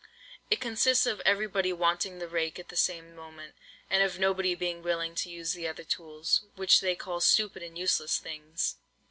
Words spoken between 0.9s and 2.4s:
of everybody wanting the